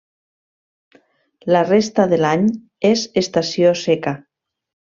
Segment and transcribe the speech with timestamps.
[1.57, 2.49] La resta de l'any
[2.91, 4.19] és estació seca.